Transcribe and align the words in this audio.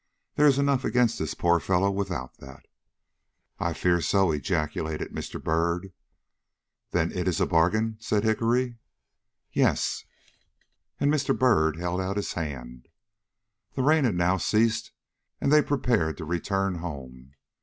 There 0.33 0.47
is 0.47 0.57
enough 0.57 0.83
against 0.83 1.19
this 1.19 1.35
poor 1.35 1.59
fellow 1.59 1.91
without 1.91 2.37
that." 2.39 2.65
"I 3.59 3.73
fear 3.73 4.01
so," 4.01 4.31
ejaculated 4.31 5.11
Mr. 5.11 5.39
Byrd. 5.39 5.93
"Then 6.89 7.11
it 7.11 7.27
is 7.27 7.39
a 7.39 7.45
bargain?" 7.45 7.97
said 7.99 8.23
Hickory. 8.23 8.79
"Yes." 9.53 10.03
And 10.99 11.13
Mr. 11.13 11.37
Byrd 11.37 11.75
held 11.77 12.01
out 12.01 12.17
his 12.17 12.33
hand. 12.33 12.87
The 13.75 13.83
rain 13.83 14.05
had 14.05 14.15
now 14.15 14.37
ceased 14.37 14.91
and 15.39 15.51
they 15.51 15.61
prepared 15.61 16.17
to 16.17 16.25
return 16.25 16.79
home. 16.79 17.33